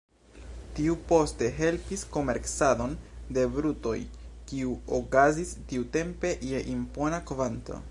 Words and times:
Tiu 0.77 0.93
poste 1.09 1.49
helpis 1.57 2.03
komercadon 2.15 2.95
de 3.37 3.43
brutoj, 3.57 3.93
kiu 4.53 4.73
okazis 5.01 5.55
tiutempe 5.73 6.33
je 6.53 6.67
impona 6.77 7.25
kvanto. 7.33 7.79